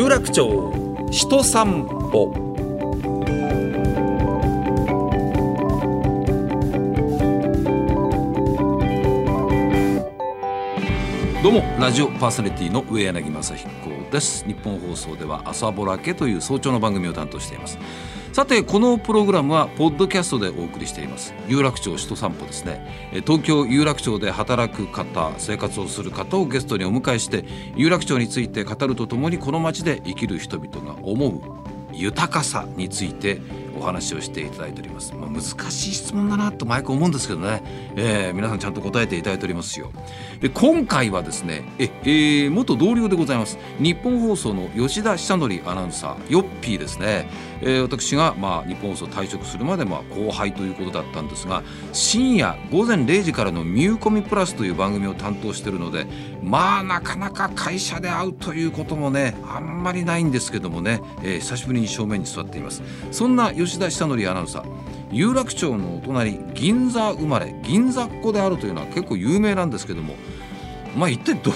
[0.00, 0.48] 有楽町
[1.10, 2.32] 人散歩。
[11.42, 13.68] どうもラジオパーソナリティの上柳正彦
[14.10, 14.46] です。
[14.46, 17.76] 日本放送では朝ぼらけという早朝の番組を担当しています。
[18.32, 21.34] さてこのプログラムはポッドキャストでお送りしています。
[21.48, 23.10] 有楽町首都散歩ですね。
[23.12, 31.40] え東京有楽町で働く方生活をする方をゲストにお迎えして有楽町について語るとともにこの街で生きる人々が思う
[31.92, 33.40] 豊かさについて
[33.80, 37.62] お話をしていただいております、まあ、難しい質問だなと毎回思うんですけどね、
[37.96, 39.90] えー、皆さんちゃんと答えていただいておりますよ。
[40.40, 43.58] で今回はですねえ、えー、元同僚でございます。
[43.78, 47.28] 日本放送の吉田久典アナウンサーヨッピーですね、
[47.62, 51.62] えー、私が、まあ、日本放送退職するまでまあ後輩ということだったんですが
[51.92, 56.06] 深夜午前0時からの「ミューコミプラス」という番組を担当しているので
[56.42, 62.82] まあなかなか会社で会うということもねあんまりないんですけどもね、えー、久しぶりに正面に座っています。
[63.10, 70.14] そんな吉田久典アナウンサー有楽町のお隣銀座生まれ銀座っ子であるというのは結構有名なんですけども
[70.96, 71.52] まあ一体ど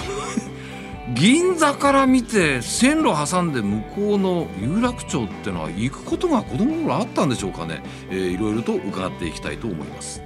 [1.13, 10.21] 銀座から見て線路挟んで向こうの有楽町ってのは行くことが子供の頃あったんでしょうかね、えー、いろいろと伺っていきたいと思います。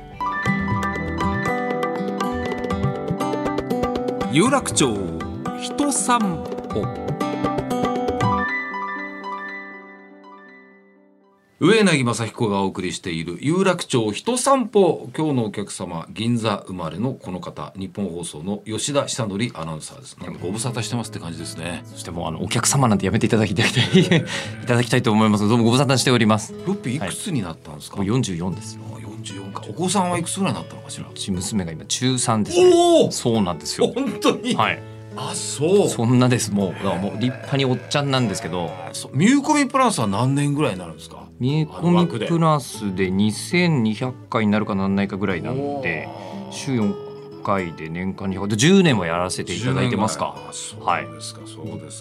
[4.32, 4.96] 有楽町
[5.60, 6.86] 人散歩。
[11.60, 15.10] 上柳正彦がお送りしている有楽町人散歩。
[15.18, 20.16] 今日のお客様銀座生まれのこの方日本放送の吉田久典アナウンサーです。
[20.40, 21.82] ご無沙汰してますって感じですね。
[21.86, 25.50] そしてもうあのお客様なんてやめていただきたい いただきたいと思います。
[25.50, 26.54] どうもご無沙汰しております。
[26.68, 28.82] ロッピいくつになったんですか、はい、44ですよ
[29.22, 29.64] 44か。
[29.70, 31.08] お子さんはいくつぐらいになったのかしら？
[31.10, 33.12] うち娘が今中3です、ね、おお！
[33.12, 33.92] そうなんですよ。
[33.94, 34.56] 本当に？
[34.56, 34.82] はい。
[35.16, 35.90] あそう。
[35.90, 36.52] そんなです。
[36.52, 38.72] もうもう立派におっちゃんなんですけど。
[39.14, 41.28] ミューコミプラスは何年ぐらいになるんですか？
[41.40, 46.10] 見え込みプラスで2200回になるかならないかぐらいなんで
[46.52, 47.09] 週4
[47.42, 50.36] 回で年間200回10年はやらせていただいてますか？
[50.82, 51.08] はい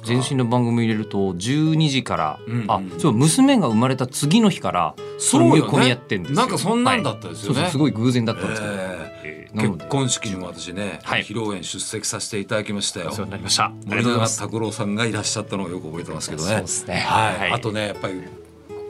[0.04, 13.10] 全身の番組入れると12時から、うんうん、あそう娘が生まれた次の日からそういう込みやってんですよ、なんかそんなんだったですよね、はい、すごい偶然だったんですけど、えー、結婚式にも私ね、はい、披露宴出席させていただきましたよ。
[13.10, 13.72] お世話になりました。
[13.86, 16.50] 森永拓郎さんがいらっしゃったのをよく覚えてますけどね。
[16.50, 16.96] そうですね。
[16.96, 17.38] はい。
[17.38, 18.22] はい、あとねやっぱり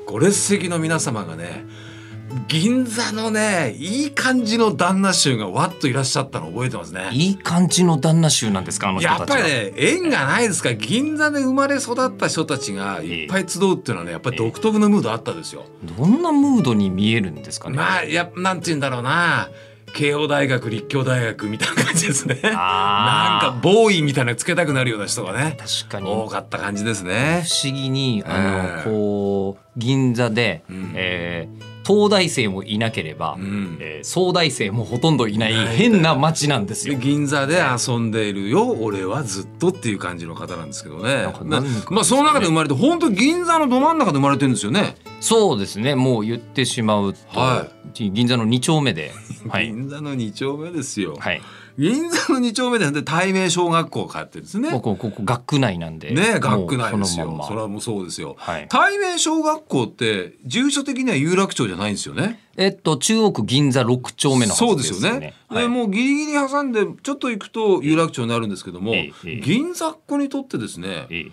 [0.06, 1.66] ご列席の皆様がね
[2.46, 7.08] 銀座のねいい感じの旦那衆がわっといらっしゃったの覚えてますね。
[7.12, 10.68] いい感じの旦那衆なんですかあの人やっぱりね縁がないですか。
[10.68, 15.64] ら銀座で生まれ育った人たちがいっぱい集うっていうのはねやっぱり独特のムードあったですよ、
[15.96, 17.76] どんなムードに見えるんですかね？
[17.76, 19.48] まあやなんて言うんだろうな。
[19.94, 22.38] 慶応大学立教大学みたいな感じですね。
[22.42, 25.56] なんかボーイみたいなつけたくなるような人がね。
[25.58, 26.06] 確かに。
[26.06, 27.42] 多かった感じですね。
[27.46, 36.98] 不思議にあの、えー、こう銀座で、うん、えー東大生もいなければ、うん、えー、総大生もほとんどいない変な街なんですよ。
[36.98, 41.26] 銀座で遊んでいるよ俺はずっとっていう感じの方なんですけどね。
[41.88, 44.96] まあその中で生まれて本当銀座のど真ん中で生まれてるんですよね。
[45.20, 49.12] そうですねもう言ってしまうと、はい、銀座の2丁目で、
[49.48, 51.16] はい、 銀座の2丁目ですよ。
[51.18, 51.40] はい
[51.78, 54.70] 銀座の2丁目で対面小学校通ってるんですね。
[54.72, 56.10] ここここ学区内なんで。
[56.10, 57.40] ね学区内ですよ。
[57.46, 58.34] それはもうそうですよ。
[58.36, 62.40] はい、対面小学校って住所的には有楽町じゃないんですよね。
[62.56, 65.34] えっと中央区銀座6丁目の、ね、そうですよね。
[65.46, 71.06] はい、でもうギリギリ挟んでちょっと行くと有楽町になるんですけども、ええ、銀座っ子にとってですね。
[71.10, 71.30] え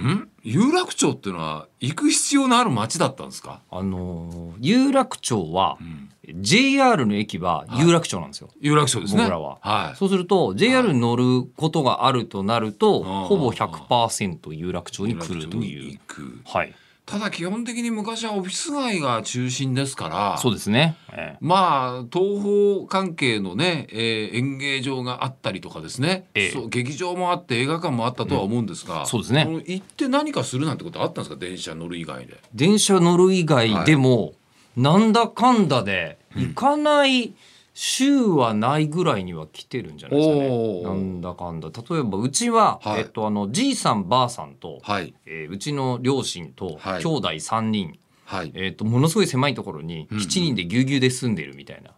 [0.00, 0.28] ん？
[0.42, 3.60] 有楽町っていうのは行く必要のある街だったんですか？
[3.70, 6.10] あの有楽町は、うん
[6.40, 8.46] JR の駅は有楽町なんですよ。
[8.46, 9.24] はい、有楽町ですね。
[9.24, 9.58] 僕らは。
[9.60, 9.96] はい。
[9.96, 15.98] そうすると JR に乗ることがあるとなると、はい、ほぼ100%有楽町に来るという。
[16.46, 16.74] はい。
[17.06, 29.46] ただ基本的に昔はオフィス街が中心ですからそうですね、ええ、まあ東方関係のね、えー、演芸場があったりとかですね、ええ、そう劇場もあって映画館もあったとは思うんですが、うん、そうですね。
[29.66, 31.36] 行って何かするなんてことあったんですか？
[31.36, 32.38] 電車乗る以外で。
[32.54, 34.34] 電車乗る以外でも、はい、
[34.76, 37.34] なんだかんだで行かない、うん
[37.74, 40.82] 週はないぐらいには来てるんじゃないですかね。
[40.82, 41.70] なんだかんだ。
[41.70, 47.98] 例えばうちは、はい、えっとあのじいさんばあさんと、はい、えー、うちの両親と、はい、兄弟3人。
[48.26, 51.90] はい、えーと、ものすごい狭いところに7人でぎゅうぎゅうで住んでるみたいな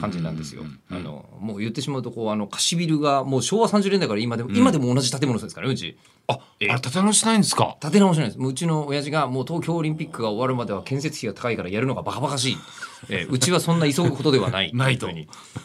[0.00, 0.62] 感じなんですよ。
[0.90, 5.98] あのもう言ってしまうとこうあの貸しビルがもう昭和30年代から今でも、うん、今でも同じ建物ですからねうち。
[6.28, 7.76] あ、えー、建て直しないんですか？
[7.80, 8.38] 建て直しないです。
[8.38, 12.56] もううちの親父がもう東京オリンピックが終わるまでは建設費が高いからやるのがバカバカしい、
[13.08, 15.08] えー、うちはそんな急ぐことではないないと。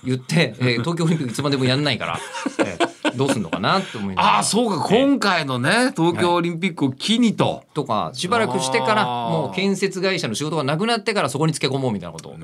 [0.04, 2.20] 言って、えー、 東京オリンピックいつまでもやんないから、
[2.60, 4.36] えーどうすんのかなって思いながら。
[4.36, 4.88] ああそうか。
[4.88, 12.38] 今回のね東京オリンピックを機にと、とかしばらくしてからもう建設会社の仕事がなくなってからそこにつけ込もうみたいなことを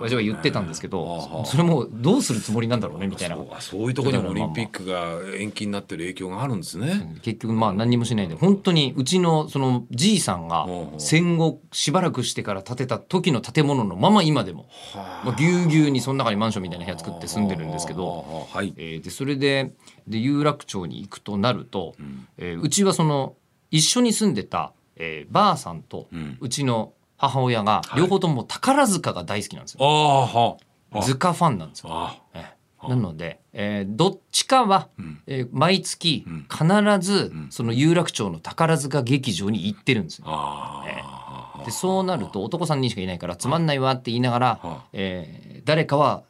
[0.00, 3.36] ああ私は言ってたんですけどそれもどうするつもりなんだろうねみたいな。
[3.60, 7.18] そういうところにもオリンピックが延期になってる影響があるんですね。
[7.22, 10.66] 結局まあ何にもしないで本当にうちのそのじいさんが
[10.98, 18.46] 戦後しばらくしてから建てた時の建物のまま今でもまあぎゅうぎゅうにその中にマンションみたいな部屋作って住んでるんですけど。
[18.52, 18.74] はい。
[18.76, 19.72] えーでそれで
[20.06, 21.94] で有楽町に行くとなると、
[22.38, 23.34] えーうちはその
[23.70, 26.36] 一緒に住んでた、えーばあさんとん。
[26.40, 29.80] うちの母親が両方とも宝塚が大好きなんですよ。
[29.82, 30.56] ああは
[30.92, 31.88] あ塚ファンなんですよ。
[31.92, 34.88] あええなので、えーどっちかは、
[35.26, 36.66] えー毎月必
[37.06, 40.24] ずその有楽町の宝塚劇場に行ってるんですよ。
[40.28, 46.22] あえあでそうなると男3人しかいないからつまんないわって言いながらは、えー誰かは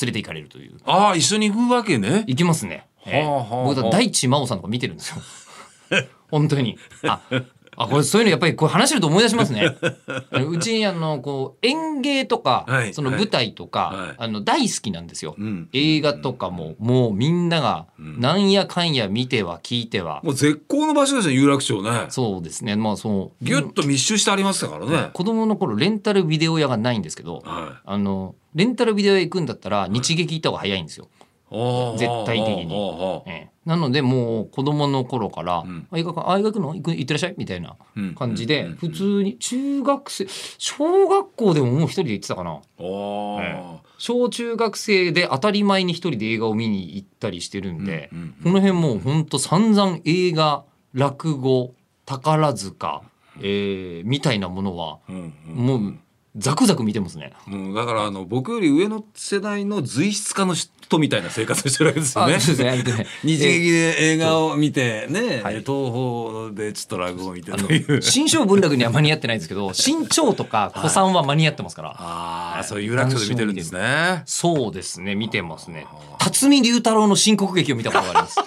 [0.00, 0.78] 連れて行かれるという。
[0.84, 2.24] ああ一緒に行くわけね。
[2.28, 2.86] 行きますね。
[3.04, 5.16] ええはあはあはあ僕だ大地真央さんとか見てるんですよ。
[6.30, 6.78] 本当に。
[7.04, 7.20] あ、
[7.76, 9.76] あこれそういうのやっぱりこう話してると思い出しますね。
[10.48, 15.34] うちあのこう演芸とか、はいその舞台とか、はいあの大好きなんですよ。
[15.38, 22.06] うん映画とかも、もうみんながなんやかんや見ては聞いては、もう絶好の場所ですね有楽町ね。
[22.08, 22.76] そうですね。
[22.76, 25.10] まあそうぎゅっと密集してありましたからね。
[25.12, 31.08] 子供の頃レンタルビデオ屋がないんですけど、はあのレンタルビデオ屋行くんだったら日劇行った方が早いんですよ。
[31.50, 31.98] い。
[31.98, 33.22] 絶対的に。
[33.26, 33.50] ええ。
[33.64, 38.14] なのでもう子供の頃からん「あ映画館あ映画行くの行く行ってらっしゃい」みたいなうん。
[38.14, 40.26] 感じで普通に中学生
[40.58, 42.60] 小学校でももう一人で行ってたかな。
[43.98, 53.02] 小中学生で当たり前に一人で映画を見に行ったりしてるんでうんうんこの辺もうほんと散々映画落語宝塚
[53.40, 55.34] えーみたいなものはうん。
[55.46, 55.98] もう
[56.36, 57.32] ザクザク見てますね。
[57.48, 62.34] うん、だからあの僕より上の世代の随筆家の人みたいな生活をしてるわけですよね。
[62.34, 62.82] あそうですね。
[62.82, 65.62] で日劇で映画を見てね、はい。
[65.62, 67.96] 東宝でちょっと落語を見てあという。
[67.96, 68.00] の。
[68.02, 71.96] 新章文楽には間に合ってないんですけど 新潮とか古参は間に合ってますから。
[71.98, 74.22] ああ、そういう有楽町で見てるんですね。
[74.26, 75.14] そうですね。
[75.14, 75.86] 見てますね。
[76.18, 78.40] 辰巳龍太郎の新国劇を見たことがあります。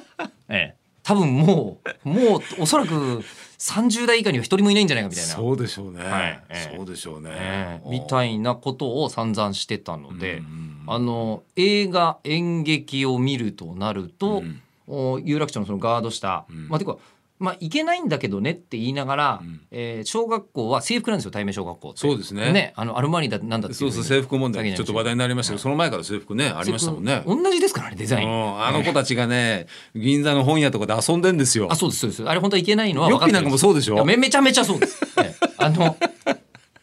[0.48, 0.84] ええ。
[1.02, 3.22] 多分もうもうおそらく
[3.64, 6.04] 30代以下には一人もいないんじゃないかみたいな、そうでしょうね。
[6.04, 6.42] はい。
[6.50, 6.76] ええ。
[6.76, 7.30] そうでしょうね。
[7.32, 7.90] ええ。
[7.90, 14.60] みたいなことを散々してたので、うんあの映画演劇を見るとなると、うん。
[14.86, 16.68] お有楽町のそのガード下、ん。
[16.68, 16.98] まあてか
[17.44, 19.60] まあ、いけないんだけどねって言いながら、ん。
[19.70, 21.98] えー小学校は制服なんですよ対面小学校って。
[21.98, 22.72] そうですね。
[22.76, 24.74] あのアルマーニだなんだっていそうそう制服問題。
[24.74, 27.22] ちょっと話題になりましたけど、どその前から制服ねありましたもんね。
[27.26, 28.64] 同じですからねデザイン、うん。
[28.64, 31.68] あの子たちがね銀座の本屋とかで遊んでんですよ。
[31.70, 31.76] あ。
[31.76, 32.28] そうですそうです。
[32.28, 34.04] あれ本当はいけないのはヨッピーなん分かってるかもそうでしょ？
[34.04, 35.34] めめちゃめちゃそうです、ええ。
[35.58, 35.96] あの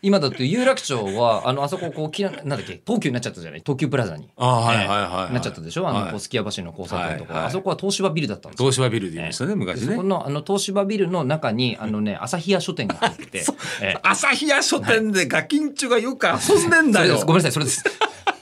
[0.04, 3.60] 今だって有楽町はあのあそここうきらなんだっけ東急になっちゃったじゃない？
[3.60, 4.30] 東急プラザに。
[4.36, 5.34] あはいはいはいはい。
[5.34, 5.88] なっちゃったでしょ？
[5.88, 6.12] あの、はい。
[6.12, 7.48] こうすき家橋の交差点とか、はいはい。
[7.50, 8.66] あそこは東芝ビルだったんですよ。
[8.66, 9.88] 東芝ビルで言いましたね、昔ね。
[9.88, 10.08] でそこ。
[10.08, 13.46] のあの東芝ビルの中にあのね朝日屋書店が入ってて、
[13.82, 17.06] ええ朝日屋書店でガキンチョがよく遊んでんだよ。
[17.06, 17.26] それです。
[17.26, 17.84] ごめんなさいそれです。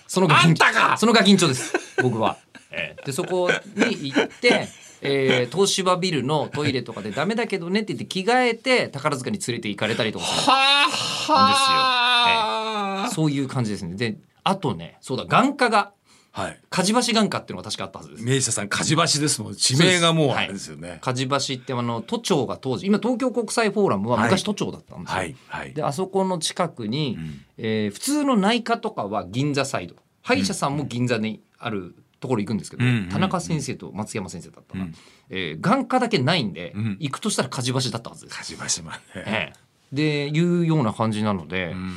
[0.07, 1.73] そのガキンあんたかそのガキンチョです。
[2.01, 2.37] 僕は、
[2.71, 3.05] ええ。
[3.05, 4.67] でそこに行って、
[5.01, 10.85] えー東芝ビルのトイレとかでダメだけどねって言って着替えて宝塚に連れて行かれたりとかするは
[11.29, 13.09] あはあ。
[13.09, 15.91] そういう感じですねであとねそうだ眼科が
[16.31, 16.59] はい。
[16.69, 19.55] 梶橋眼科っていうのが確かあったはずです名車さん梶橋ですもん。
[19.55, 20.99] 地名がもうあれですよね。
[21.01, 25.73] 梶橋ってあの都庁が当時今東京国際フォーラムは昔はい都庁だったんですよ、はいはい。
[25.73, 34.95] であそこの近くに、んえー普通の内科とかは銀座サイド歯医者さんも銀座にあるところ行くんですけど、うんうん田中先生と松山先生だったな、うん
[35.29, 38.37] えー眼科だけないんで、うん行くとしたら梶橋だったはずです。
[38.37, 38.99] 梶橋まで。
[39.15, 41.93] ええでいうような感じなので、うん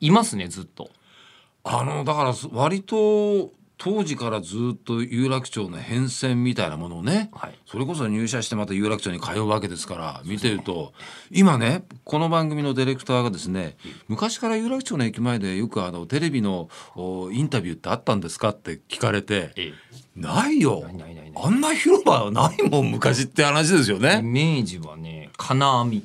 [0.00, 0.90] いますねずっと。
[1.64, 7.58] あのだから割と当時からずっと有楽町の変遷みたいなものをね、はい。
[7.66, 10.92] それこそ入社してまた有楽町に通うわけですから見てると
[11.30, 13.76] 今ねこの番組のディレクターがですね
[14.08, 19.72] 昔から有楽町の駅前でよくあのテレビのおインタビューってあったんですかって聞かれてえ
[20.16, 20.82] ないよ。
[21.38, 24.22] あんな広場はないもん昔って話ですよイね。
[24.22, 26.02] メージはね金網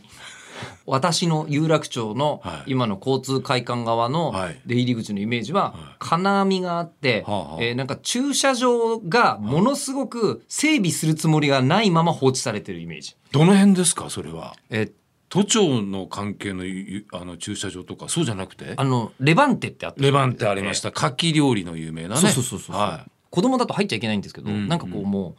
[0.92, 2.72] 私の有楽町のはい。
[2.72, 4.62] 今の交通会館側のはい。
[4.66, 7.24] 出入り口のイメージは金網があって
[7.60, 13.16] えーなんか駐車場がものすごく整備するつもりがないまま放置されてるイメージ。
[13.32, 14.10] どの辺ですか？
[14.10, 14.56] それは。
[14.70, 14.92] えー
[15.34, 18.10] 都庁の関係のゆあの駐車場とか？
[18.10, 18.74] そうじゃなくて？
[18.76, 20.90] あのレバンテってあってレバンってありました。
[20.90, 22.22] 牡蠣料理の有名なね。
[22.22, 24.68] そうそうそうそう、は子供だと入っちゃいけないんですけど、うん。
[24.68, 25.36] なんかこうもううん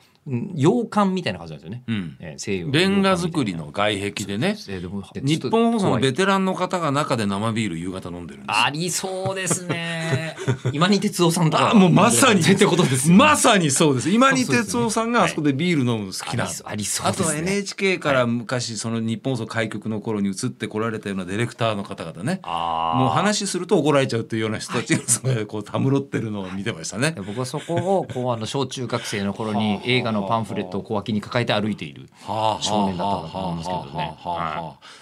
[0.55, 2.17] 洋館みたいな感じなんですよね、うん。
[2.21, 4.57] えー西洋のレンガ造りの外壁でね。
[4.69, 8.57] えー日本放送のベテランの方が中で生ビール夕方飲んでるんです。
[8.57, 10.37] よありそうですね。
[10.73, 11.71] 今に哲夫さんとか。
[11.71, 12.41] あもうまさに。
[12.41, 13.19] ってことですよね。
[13.19, 14.11] まさにそうです。
[14.11, 22.41] 今に哲夫さんがあそこでビール飲むの好きなありそうありそうあとは NHK から昔その日本放送開局の頃に移ってこられたようなディレクターの方々ね。
[22.43, 22.99] あー。
[22.99, 27.13] もう話すると怒られちゃうっていうような人たちがこうたむろってるのを見てましたね。
[27.13, 27.21] で。
[27.21, 34.19] 僕はそこをこうあの小中学生の頃に映画のパンフレットを小脇に抱えて歩いているはあ少年だったと思うんですけどね。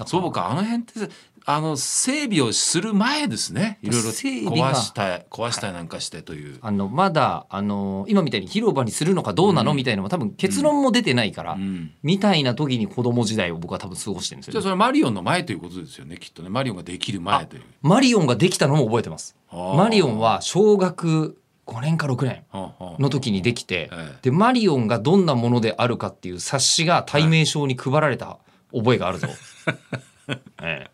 [0.06, 1.14] そうかあの辺って
[1.46, 3.78] あの整備をする前ですね。
[3.82, 4.72] いろいろ整備が。
[4.72, 6.58] 壊したい壊したいなんかしてという。
[6.60, 11.92] あのまだあの今みたいに広場にするのかどうなの、みたいなのも多分結論も出てないから、うん。
[12.02, 16.50] みたいな時に子供時代を僕は多分過ごしてるんですよ、ね、じゃあそれマリオンの前ということですよねきっとね。
[16.50, 17.62] マリオンができる前という。
[17.82, 19.34] マリオンができたのも覚えてます。
[19.50, 21.39] マリオンは小学
[21.70, 22.44] 5年か6年
[22.98, 24.18] の時にできて、ええ。
[24.22, 28.38] でマリオンがどんなものであるかっていう冊子が対名称に配られた
[28.74, 29.28] 覚えがあるぞ、
[30.62, 30.90] ええ。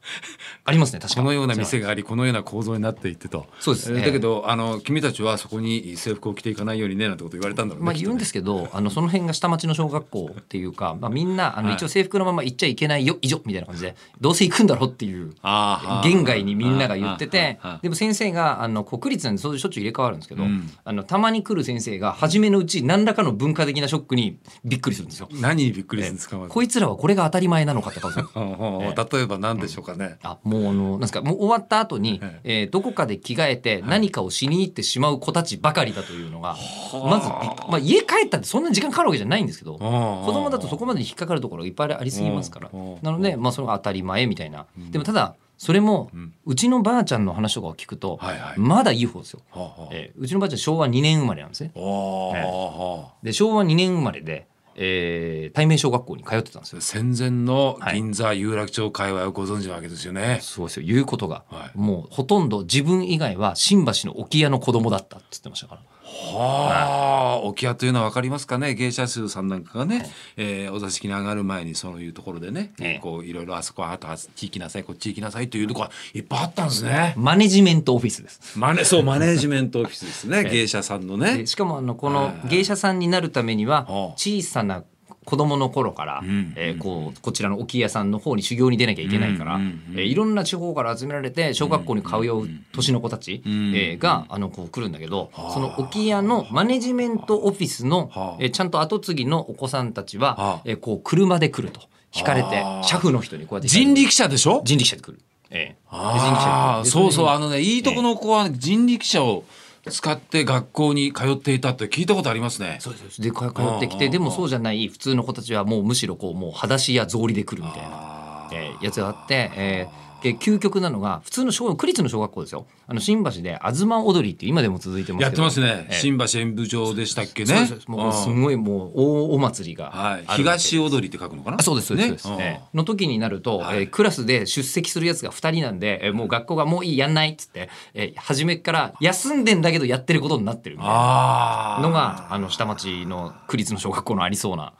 [0.65, 1.21] ありますね確か。
[1.21, 3.47] このような店がありこのような構造になっていってと。
[3.61, 4.01] そうですね。
[4.01, 11.77] えーだけどあの君たちはそこに制服を着ていかないようにねなんてこと言われたんだろうねまあ言うんですすけど、あのその辺が下町の小学校っていうか、まあみんなあのはい。
[11.77, 20.71] 一応制服のまま行っちゃいけないよ以上みたいな感じで、どうせ行くんだろっていうあ言外にみんなが言っててでも先生があの国立なんでそうしょっちゅう入れ替わるんですけど、うん。
[20.85, 25.29] あのたまに来る先生が初めのうち何らかの文化的なショックにびっくりするんですよ。
[25.33, 28.01] 何にびっくりするんですか、こいつらはこれが当たり前なのかって
[29.17, 32.63] 例えば何でしょうかね、あもうあのなんですかもう終わった後に、ええ。
[32.65, 36.57] ーどこかで着替えて何かをしに行ってしまう子たちばかりだというのが、
[36.93, 42.71] まずびっまあ、家帰ったってそんなに時間かかるわけじゃないんですけど子子供だとそこまでに引っかかるところがいっぱいありすぎますから。
[42.73, 42.95] うん。
[42.95, 42.99] うん。
[43.03, 44.67] なのでまあそれが当たり前みたいな。
[44.77, 46.33] でもただそれもん。
[46.45, 48.59] うちのばあちゃんの話とかを聞くとはいはい。
[48.59, 49.89] まだいい方ですよ、はあはあ。
[49.93, 51.71] えーうちのばあちゃん昭和2年生まれなんですね。
[51.75, 53.15] おーええはあ。
[53.23, 54.47] で昭和2年生まれで、
[54.77, 56.81] えー対面小学校に通ってたんですよ。
[56.81, 60.87] 戦前の銀座有楽町界隈をご存知なわけですよね、すごいですよ。
[60.87, 61.79] 言うことが、はい。
[61.79, 68.75] もうほとんど自分以外は新橋の置屋の子供だったって言ってましたからはあ、置屋というのは分かりますかね？
[68.75, 73.01] 芸者衆さんなんかがね、えーお座敷に上がる前にそういうところでね、ええ。
[73.03, 77.15] こういろいろあそこはあとは地域なさいこっち行きなさいというところがいっぱいあったんですね。
[77.17, 78.59] マネジメントオフィスです。
[78.59, 81.39] マネそうマネージメントオフィスですね、 芸者さんのね。
[81.39, 81.47] で。
[81.47, 83.93] しかもあのこの芸者さんになるためにははあ。
[84.17, 84.85] 小さな
[85.27, 89.59] 子供の頃から、んえーこうこちらの置屋さんの方に修行に出なきゃいけないから、
[89.95, 98.37] えーいろんな地方から集められて小学校に通う年の子たち、んえーがあのこう来るんだけど、その置屋のマネジメントオフィスの、はあ。
[98.41, 100.61] えーちゃんと後継ぎのお子さんたちは、はあ。
[100.65, 101.81] えーこう車で来ると
[102.17, 104.63] 引かれて車夫の人にこうやって人力車でしょ？
[104.65, 105.19] 人力車で来る。
[105.51, 105.89] えー。
[105.91, 106.89] あで人力車あで。
[106.89, 107.29] そうそう。
[107.29, 109.45] あののねいいとこの子は人力車を
[109.91, 112.79] 使って学校に通っていたって聞いたことありますね。
[112.81, 113.21] そうです。
[113.21, 127.69] で通ってきてでもそうじゃない普通の子たちはもうむしろこうもう裸足や草履で来るみたいな、あえーやつがあって、えーで究極なのが普通の小区立の小学校ですよあの新橋で東踊りって今でも続いてますやってますね、えー新橋演舞場でしたっけね。
[127.89, 131.57] もうすごいもう大お祭りがあはい、東踊りって書くのかな？
[131.59, 132.61] あそうですそうです、ね？
[132.63, 133.79] えーの時になると、はい。
[133.79, 141.79] えークラスで出席するやつが2人なんで、えーもう学校がもういいやんないっつって、えー初めから休んでんだけどやってることになってるみたいな。
[141.83, 144.73] のがあの下町の区立の小学校のありそうな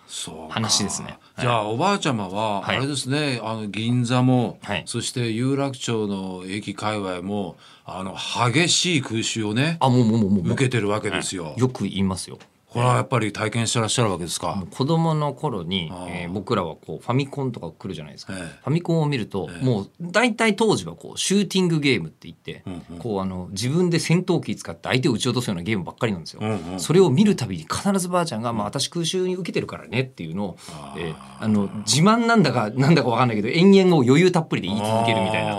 [0.49, 1.19] 話ですね。
[1.39, 2.81] じゃあおばあちゃまはあはい。
[2.81, 4.83] れですね、あの銀座も、はい。
[4.87, 8.15] そして有楽町の駅界隈もあの
[8.53, 10.53] 激しい空襲をねあもうもうもうもう。
[10.53, 11.55] 受けてるわけですよ。
[11.57, 12.39] よく言いますよ
[12.77, 14.63] これはやっぱり体験してらっしゃるわけですか？
[14.71, 16.25] 子供の頃にあ、ー。
[16.25, 18.41] えー僕らはこうファミコンとか来るじゃないですか、ええ。
[18.65, 22.99] ファミコンを見ると、もう大体当時はこうシューティングゲームって言って、うんうん。
[22.99, 30.57] こうあの自分で戦闘機使って相手を撃ち落とすようなゲームばっかりなんですよ、うんうんそれを見るたびに必ずばあちゃんが、まあ、私空襲に受けてるからねっていうのを、
[30.99, 35.53] えーあの自慢なんだかなんだか分かんないけど延々を余裕たっぷりで言い続けるみたいな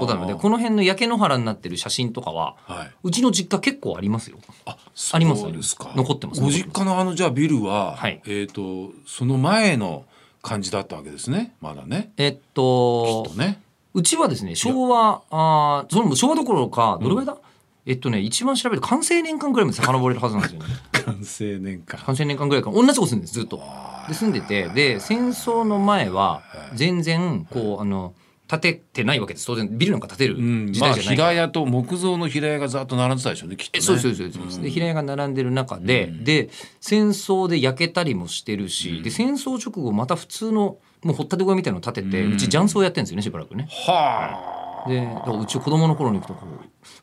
[0.00, 2.90] ことなのでこの辺の焼け野原になってる写真とかは、はい。
[3.02, 4.38] うちの実家結構ありますよ。
[4.64, 4.76] あ
[5.12, 5.76] ありますそうです。
[5.76, 5.92] か。
[5.94, 6.40] 残ってます。
[6.40, 8.20] ご実家のあのじゃあビルは、はい。
[8.26, 10.04] えっ、とその前の
[10.42, 11.54] 感じだったわけですね。
[11.60, 12.12] まだね。
[12.16, 13.60] えっときっとね。
[13.94, 17.38] うちはですね昭和あーその昭和どころかどれぐらいだ、
[17.86, 20.66] えっとね一番調べると完成年間ぐらいまで遡れるはずなんですよね。
[21.04, 22.00] 完成年間。
[22.00, 22.70] 完成年間ぐらいか。
[22.70, 23.62] ら同じとこ住んでるんですずっと。
[24.08, 24.68] で住んでて。
[24.68, 26.42] で戦争の前は
[26.74, 28.12] 全然こうあの
[28.48, 29.46] 建ててないわけです。
[29.46, 33.78] 当然ビルなんか建てるうん、まあ時代じゃないから、平屋と木造の平屋がざっと並んでたでしょうねきっとね。
[33.78, 36.50] えそうそうですそうです、で平屋が並んでる中で、で
[36.80, 43.68] 戦争で焼けたりもしてるし、で戦争直後また普通のもう掘ったて小屋みたいなの建てて、うち雀荘やってるんですよねしばらくね。
[43.86, 44.88] はあ。
[44.88, 46.46] でだからうち子供の頃に行くとこ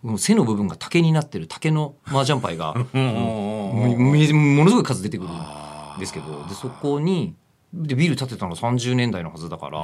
[0.03, 2.87] うもう背の部分が竹になってる竹の麻雀牌がうん。
[2.93, 3.97] うん。
[3.97, 4.11] うん。
[4.13, 5.29] めめものすごい数出てくる
[5.99, 6.45] ですけど。
[6.47, 7.35] でそこに
[7.73, 9.79] でビル建てたの30年代のはずだから、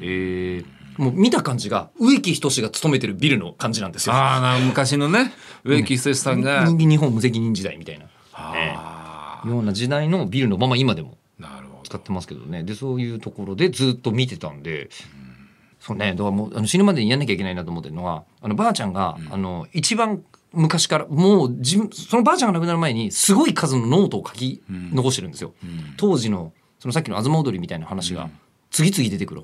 [0.00, 4.14] えーもう見た感じが植木仁が勤めてるビルの感じなんですよ。
[4.14, 5.32] ああな昔のね
[5.64, 9.48] 植木久さんが、に日本無責任時代みたいな、あー。
[9.48, 11.18] ような時代のビルのまま今でも
[11.84, 12.62] 使ってますけどね。
[12.64, 14.90] でそういうところでずっと見てたんで、
[15.80, 25.52] そうねだからもうあの死ぬまでにやんなきゃいけないなと思ってるのはあのばあちゃんが、あの一番昔からもう自分そのばあちゃんが亡くなる前にすごい数のノートを書き残してるんですよ。
[25.96, 28.30] 当時のそのさっきの「東踊り」みたいな話が
[28.70, 29.42] 次々出てくる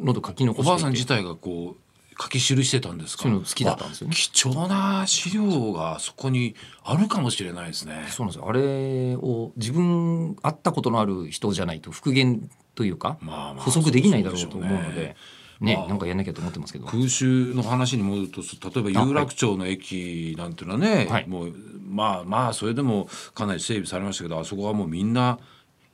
[0.00, 3.24] ノート書き残おばあさん自体がこう書き記してたんですか？
[3.24, 4.14] そういうの好きだったんですよね。
[4.14, 8.06] あ貴重な資料がそこにあるかもしれないですね。
[8.08, 8.48] そうなんですよ。
[8.48, 15.14] あれを自分会ったことのある人じゃないと復元というか、まあまあ補足できないだろうと思うので
[15.60, 15.88] ねまあ。
[15.88, 16.86] なんかやんなきゃと思ってますけど。
[16.86, 21.28] 空襲の話に戻ると例えば有楽町の駅なんていうのはね、はい。
[21.28, 21.54] もう
[21.86, 25.38] まあまあそれでもかなり整備されましたけどあそこはもうみんな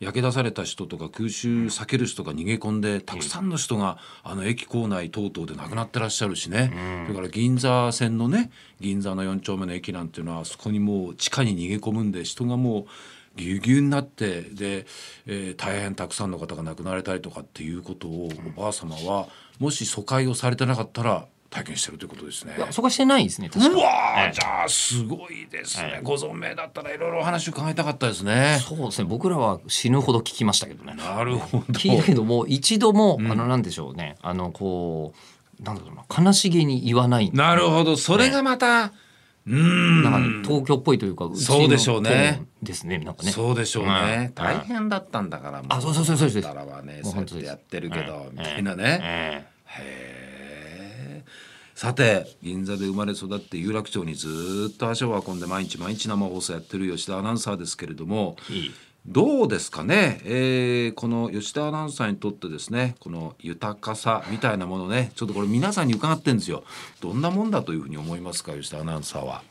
[0.02, 12.85] 焼け出された人とか空襲避ける人が逃げ込んでたくさんの人があの駅構内等々で亡くなってらっしゃるしね、それから銀座線のね銀座の4丁目の駅なんていうのはそこにもう地下に逃げ込むんで人がもう
[13.37, 14.87] ぎゅうぎゅうになってで、
[15.26, 19.28] えー大変たくさんの方が亡くなられたりとかっていうことをおばあ様は
[19.61, 22.54] もし疎開をされてなかったら体験してるということですね。
[22.71, 26.00] そこはしてないですねうわじゃあすごいですね、ええ。
[26.02, 28.59] ご存命だったらいろいろお話伺いたかったですね。
[28.66, 29.04] そうですね。
[29.09, 30.94] 僕らは死ぬほど聞きましたけどね。
[30.94, 31.64] なるほど。
[31.75, 34.16] 聞いたけども一度も、あのなんでしょうね。
[34.23, 35.12] あのこ
[35.61, 37.30] うなんだろうな悲しげに言わない。
[37.32, 37.99] なるほど。
[37.99, 38.85] それがまた、
[39.47, 40.02] うーん。
[40.02, 42.44] なんかね東京っぽいというかそうでしょうね。
[42.62, 43.30] ですねなんかね。
[43.30, 44.42] そうでしょうね、うん。
[44.42, 46.40] 大変だったんだからもあそうそうそうそうです。
[46.40, 49.00] だらはねそうやってやってるけど、うんみたいなね。
[49.02, 49.47] え。
[49.66, 50.32] へえ
[51.75, 58.37] さて銀座で生まれ育って有楽町にずーっと足を運んで毎日毎日生放送やってる吉田アナウンサーですけれども
[59.07, 66.62] どうですかね、えーこの吉田アナウンサーにとってですねこの豊かさみたいなものねちょっとこれ皆さんに伺ってるんですよ。
[67.00, 69.43] どんなもんだというふうに思いますか吉田アナウンサーは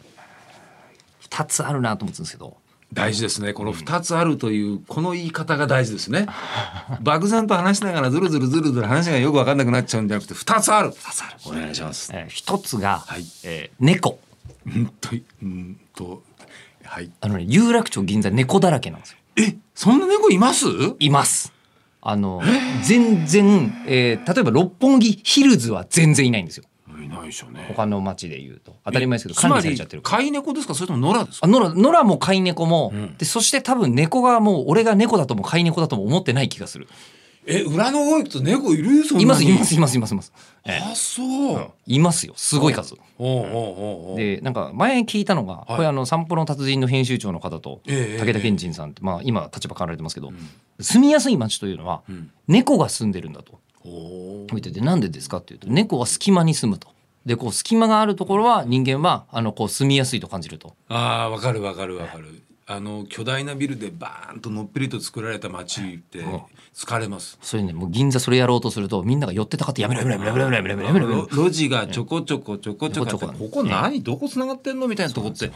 [1.29, 2.60] ？2つあるなと思ってるんですけど
[2.93, 3.53] 大事ですね。
[3.53, 6.27] この2つあるというこの言い方が大事ですね。
[7.01, 10.91] 漠然と話しながらずるずるずるずる話がよく分かんなくなっちゃうんじゃなくて2つある。
[10.91, 11.35] つある。
[11.45, 12.11] お願いします。
[12.13, 13.25] えー一つが、はい。
[13.43, 14.19] えー猫。
[14.65, 15.09] うんと
[15.41, 16.23] うんと
[16.83, 17.09] はい。
[17.21, 19.17] あのね有楽町銀座猫だらけなんですよ。
[19.37, 20.65] えそんな猫います？
[20.99, 21.53] います。
[22.01, 22.41] あの
[22.83, 26.63] 全然、えー例えば六本木ヒルズは全然いないんですよ。
[26.63, 26.67] い
[27.11, 27.65] ないでしょうね。
[27.67, 28.75] 他の街で言うと。
[28.85, 30.17] 当たり前ですけど管理されちゃってるから。
[30.19, 30.73] 飼い猫ですか？
[30.73, 31.45] それとも野良ですか？
[31.45, 33.17] あ野良野良も飼い猫も、ん。
[33.17, 36.87] でそして多分猫がもう俺が猫だとも飼い猫だとも思ってない気がする。
[37.47, 39.03] え裏の方行くと猫いる？
[39.03, 39.23] そんなに？
[39.23, 40.31] いますいますいますいますいます、
[40.63, 42.33] えあそう、えいますよ。
[42.35, 42.93] すごい数。
[44.15, 45.75] でなんか前聞いたのが、い。
[45.75, 50.31] これあの散歩の達人の編集長の方と、ええ武田健人さんって、まあ、今立場変わられてますけど、
[50.79, 52.29] 住みやすい街というのは、ん。
[52.47, 53.59] 猫が住んでるんだと。
[53.83, 56.89] おう言っててなんでですかっていうと猫は隙間に住むと。
[57.25, 60.75] でこう隙間があるところは人間はあのこう住みやすいと感じると。
[60.89, 62.41] あわかるわかるわかる。
[62.67, 66.23] あの巨大なビルでバーンとのっぺりと作られた街って
[66.73, 67.37] 疲れます。
[67.41, 71.27] それねもう銀座それやろうとするとみんなが寄ってたかってやめろやめろやめろやめろやめろやめろやめろ。
[71.27, 73.27] 路地がちょこちょこちょこちょこ。
[73.27, 73.63] ここ。
[73.63, 74.87] 何どこ繋がってんの？
[74.87, 75.51] みたいなとこって。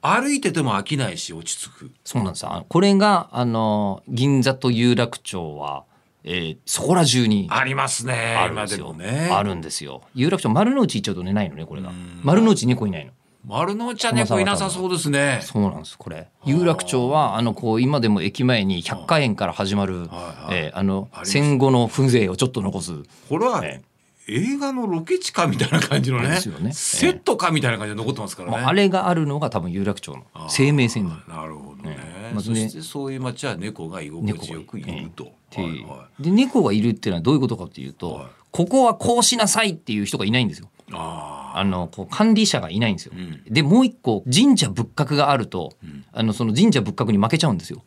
[0.00, 1.90] 歩いてても飽きないし落ち着く。
[2.04, 2.44] そうなんです。
[2.44, 5.82] よこれがあの銀座と有楽町は
[6.24, 8.86] えーそこら中にありますねあるん今でですよ。
[8.88, 9.30] もね。
[9.32, 10.02] あるんですよ。
[10.14, 11.92] 有楽町丸の内行っちゃうとねないのねこれが。
[12.22, 13.12] 丸の内猫いないの。
[13.46, 15.40] 丸の内は猫いなさそうですね。
[15.42, 16.28] そうなんですこれ。
[16.46, 20.54] 有楽町はあのこう今でも駅前に百貨園から始まる、はい。
[20.54, 22.92] えーあの戦後の風情をちょっと残す。
[23.28, 23.82] これはえ
[24.26, 26.40] 映画のロケ地かみたいな感じのね
[26.72, 28.56] セットかみたいな感じで残ってますからね。
[28.56, 31.16] まああれがあるのが多分有楽町の生命線だ。
[31.28, 31.98] なるほどね。
[31.98, 32.34] ええ。
[32.34, 35.24] まそしてそういう街は猫が居心地よくいると。
[35.24, 40.68] ではいはで猫がいるっていうのはどういうことかっていうと、はいここはこうしなさいっていう人がいないんですよ。
[40.88, 43.12] いああのこう管理者がいないんですよ。
[43.12, 45.72] んでもう一個神社仏閣があると、
[46.12, 47.82] あのその神社仏閣に負けちゃうんですよ。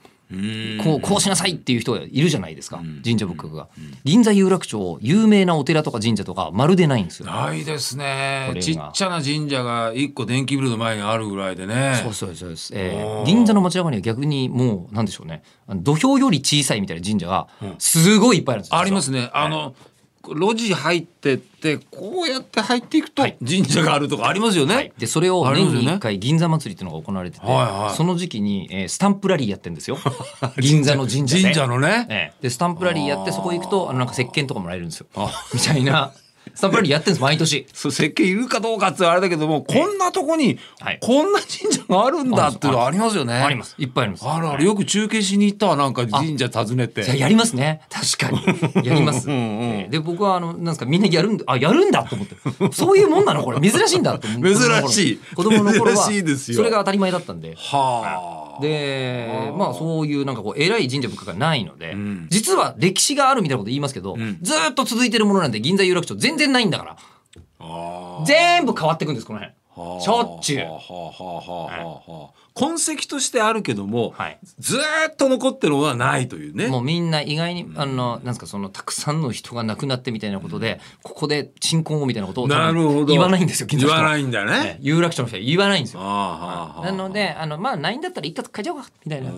[0.84, 3.70] こうこうしなさいっていう人がいるじゃないですか、神社仏閣が、
[4.04, 7.28] 銀座有楽町有名なお寺とか神社とかまるでないんですよ。
[7.28, 8.54] ないですね。
[8.60, 12.00] ちっちゃな神社が一個電気ビルの前にあるぐらいでね。
[12.04, 13.24] そうそうそうです、えおー。
[13.24, 15.44] ー銀座の街中には逆にもうなんでしょうね。
[15.68, 18.80] 土俵より小さいみたいな神社がすごいいっぱいあるんですよ。
[18.80, 19.30] ありますね。
[19.34, 19.76] あの
[20.36, 23.38] 路地入ってってこうやって入っていくとはい。
[23.46, 27.96] 神社があるとかありますよね、はい、でそれを年に1回銀座祭りっていうのが行われてて、はいはい。
[27.96, 29.98] その時期に、えースタンプラリーやってるんですよ。
[30.60, 31.44] 銀座の神社で。
[31.44, 32.42] 神社のね、ええ。
[32.42, 35.08] でスタンプラリーやってそこ行くとあのなんか石鹸とかもらえるんですよ。
[35.16, 36.14] あみたいな
[36.58, 37.68] スタンプラリーやってるんです毎年。
[37.72, 40.58] そう設計いるかどうかってあれだけどもこんなとこに
[41.02, 43.18] こんな神社があるんだっていうのはあります。
[43.18, 43.36] よね。
[43.36, 43.76] あります。
[43.78, 44.28] いっぱいあります。
[44.28, 47.02] あらよく中継しに行ったわなんか神社訪ねて。
[47.02, 47.82] ややりますね。
[47.92, 48.34] 確
[48.74, 48.88] かに。
[48.88, 49.28] やります。
[49.28, 52.36] で僕はあのなんですかみんなやるんだあやるんだと思って
[52.74, 53.62] そういうもんなのこれ。
[53.62, 55.20] 珍しいんだと思って 珍しい。
[55.36, 56.08] 子供の頃は。
[56.10, 57.54] それが当たり前だったんで。
[57.56, 62.28] はあでまあそういうなんかこう偉い神社仏閣がないので、ん。
[62.30, 64.38] 実は歴史があるみたいなこと言いますけど、ん。
[64.42, 66.98] ずーっと続いてるものなんで銀座有楽町全然ないんだから。
[67.60, 69.52] あ全部変わっていくんですこの辺。
[69.52, 69.57] はあ
[70.00, 70.64] しょっちゅう。
[72.56, 74.40] 痕跡としてあるけども、はい。
[74.58, 76.68] ずーっと残ってるものはないというね。
[76.68, 83.06] もうみんな意外にあのなんですかそのたくさんの人が亡くなってみたいなことでここで鎮魂をみたいなことをなるほど。
[83.06, 84.60] 言わないんですよ言わないんだよね。
[84.60, 86.02] ね有楽町の人は言わないんですよ。
[86.02, 89.32] なのであのまあないんだったら一括変えちゃおうかみたいな。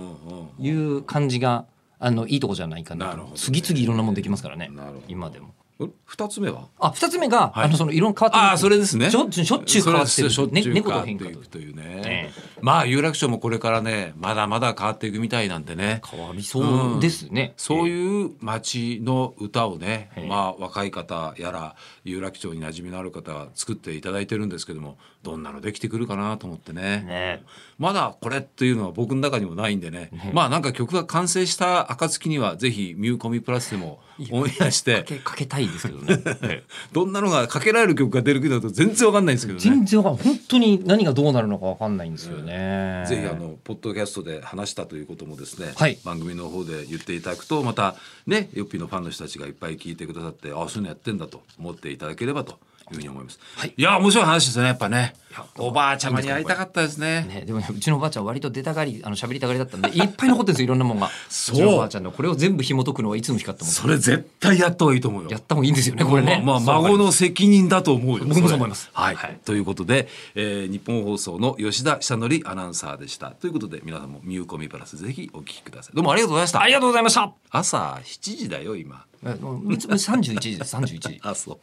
[0.60, 1.66] いう感じが
[2.00, 3.38] あのいいとこじゃないかななるほどね。
[3.38, 4.72] 次々いろんなもんできますからね。
[5.10, 5.54] 今でも。
[5.82, 6.68] え二つ目は？
[6.78, 7.66] あ二つ目が、はい。
[7.66, 8.44] あのその色変わってる。
[8.44, 9.10] ああそれですね。
[9.10, 10.30] しょしょっちゅう変わってる。
[10.30, 16.02] しょっちゅう変わっていくというね、えまあ有楽町もこれからねまだまだ変わっていくみたいなんでね。
[16.06, 20.28] 変わりそうですね、そうういう街の歌をね、ええ。
[20.28, 27.04] まあ若い方やら有楽町に馴染みのある方が作っていただいてるんですけどもどんなのできてくるかなと思ってね。
[27.06, 27.44] ね。
[27.78, 30.12] まだこれっていうのは僕の中にもないんでね。
[30.34, 34.00] まあなんか曲が完成した暁にはぜひ「ミューコミプラス」でも
[34.32, 36.22] オンエアしてかけかけたいですけどね。
[36.44, 36.64] ええ。
[36.94, 39.64] どんなのがかけられる曲が出るかだと全然わかんないんですけどね。
[39.64, 40.36] 全然わかんない。
[40.36, 45.98] 本当に何がどうなるのかわかんないんですよね、ぜひあのポッドキャストで話したということもですね、はい。
[46.04, 52.60] 番組の方で言っていただくとまたねヨッピーのファンの人たちがいっぱい聞いてくださってああそういうのやってんだと思っていただければと
[52.94, 53.40] いうふうに思います。
[53.56, 57.26] はいいや面白い話ですねやっぱねやおばあちゃまに会いたかったですね。
[57.30, 65.30] ね、でもねうちのおばあちゃん割と出たがりあの喋りたがりだったんで いっぱい残ってるんですよいろんなもんがそうおばあちゃんのこれを全部紐解くのはいつの日かと思ってそれ絶対やった方がいいと思うよ。
[65.30, 68.26] やった方がいいんですよねこれねまあ、まあ孫の責任だと思うよ。
[68.26, 73.32] 僕もそうれ思いますはい、はいということで、えー日本放送の吉田久典アナウンサーでした。
[73.32, 75.96] ということで皆さんもミューコミプラスぜひお聞きください。
[75.96, 76.68] どうもありがとうございましたあ。
[76.68, 79.06] りがとうございました朝7時だよ今。
[79.26, 81.60] えもう31時です31時 あそう。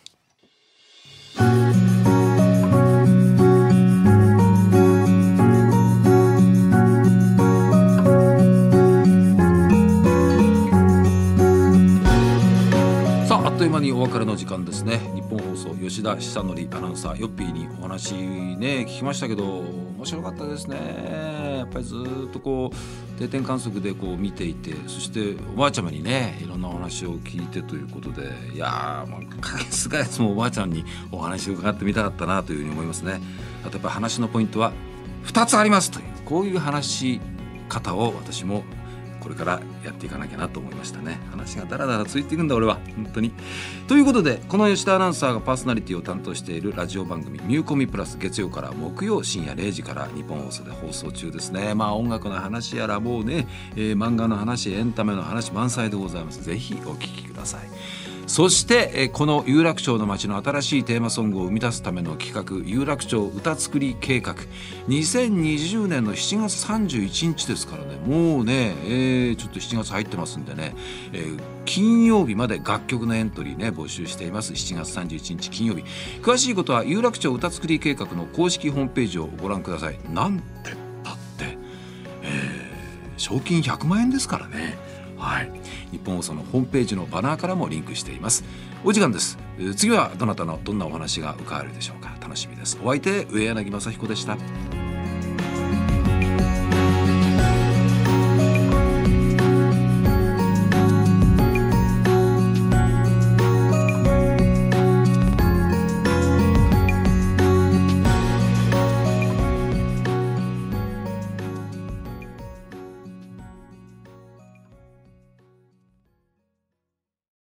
[1.37, 1.96] さあ
[13.87, 14.99] にお別れの時間ですね。
[15.15, 20.77] 日本放送吉田久典アナウンサーヨッピーにお話ね聞きましたけど面白かったですね。
[21.59, 21.95] やっぱりず
[22.29, 33.21] っとこう定点観測でこう見ていてそしておばあちゃまにねいろんなお話を聞いてということでいやーもうかげすがやつもおばあちゃんにお話を伺ってみたかったなというふうに思いますね。
[33.65, 34.73] あとやっぱ話のポイントは
[35.27, 37.21] 2つありますというこういう話し
[37.69, 38.65] 方を私も
[39.27, 41.19] これからやっていかなきゃなと思いましたね。
[41.33, 42.79] 話がだらだらついていくんだ俺は。
[42.95, 43.33] 本当に。
[43.89, 51.75] ということでこの吉田アナウンサーがパーソナリティを担当しているラジオ番組「ミューコミプラス」月曜から木曜深夜0時から日本放送で放送中ですね。
[51.75, 56.45] まあ音楽の話やらもうね、えー漫画の話エンタメの話満載でございます。
[56.45, 58.06] ぜひお聴きください。
[58.27, 64.35] そしてこの有楽町の街の新しいテーマソングを生み出すための企画有楽町歌作り計画。
[64.89, 67.97] 2020年の7月31日ですからね。
[68.05, 70.75] もうね、えーちょっと7月入ってますんでね、
[71.13, 74.53] えー金曜日まで楽曲のエントリーね募集しています。
[74.53, 75.85] 7月31日金曜日。
[76.21, 79.99] 詳しいことは有楽町歌作り計画の公式ホームページをご覧ください。
[80.13, 80.71] なんて
[81.05, 81.57] だって、
[82.23, 84.77] えー賞金100万円ですからね。
[85.17, 85.51] はい、
[85.93, 88.45] 日本放送のホームページのバナーからもリンクしています。
[88.85, 89.39] お時間です。
[89.77, 92.17] 次はどなたのどんなお話が伺えるでしょうか。
[92.21, 92.79] 楽しみです。
[92.83, 94.37] お相手上柳正彦でした。